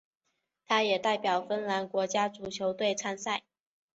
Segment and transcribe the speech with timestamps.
[0.65, 3.43] 他也代表芬兰国家足球队参赛。